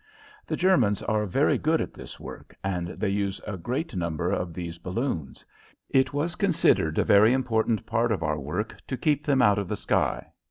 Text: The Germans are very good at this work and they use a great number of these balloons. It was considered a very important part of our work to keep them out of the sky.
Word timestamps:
The 0.47 0.55
Germans 0.57 1.03
are 1.03 1.27
very 1.27 1.59
good 1.59 1.79
at 1.79 1.93
this 1.93 2.19
work 2.19 2.55
and 2.63 2.87
they 2.87 3.09
use 3.09 3.39
a 3.45 3.55
great 3.55 3.95
number 3.95 4.31
of 4.31 4.51
these 4.51 4.79
balloons. 4.79 5.45
It 5.91 6.11
was 6.11 6.33
considered 6.33 6.97
a 6.97 7.03
very 7.03 7.33
important 7.33 7.85
part 7.85 8.11
of 8.11 8.23
our 8.23 8.39
work 8.39 8.77
to 8.87 8.97
keep 8.97 9.23
them 9.27 9.43
out 9.43 9.59
of 9.59 9.67
the 9.67 9.77
sky. 9.77 10.31